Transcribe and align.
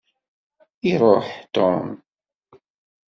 Iruḥ 0.91 1.27
Tom. 1.55 1.85